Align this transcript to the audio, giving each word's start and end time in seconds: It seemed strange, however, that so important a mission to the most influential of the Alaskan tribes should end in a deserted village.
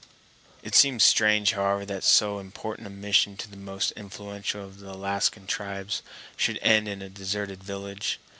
It 0.63 0.73
seemed 0.73 1.03
strange, 1.03 1.51
however, 1.51 1.85
that 1.85 2.03
so 2.03 2.39
important 2.39 2.87
a 2.87 2.89
mission 2.89 3.37
to 3.37 3.47
the 3.47 3.55
most 3.55 3.91
influential 3.91 4.65
of 4.65 4.79
the 4.79 4.91
Alaskan 4.93 5.45
tribes 5.45 6.01
should 6.35 6.57
end 6.63 6.87
in 6.87 7.03
a 7.03 7.09
deserted 7.11 7.63
village. 7.63 8.19